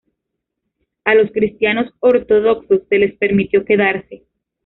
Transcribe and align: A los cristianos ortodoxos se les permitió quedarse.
A 1.03 1.13
los 1.13 1.29
cristianos 1.31 1.93
ortodoxos 1.99 2.79
se 2.89 2.97
les 2.97 3.15
permitió 3.19 3.63
quedarse. 3.63 4.23